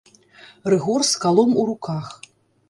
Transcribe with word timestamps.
Рыгор 0.73 1.01
з 1.11 1.19
калом 1.27 1.53
у 1.65 1.67
руках. 1.69 2.05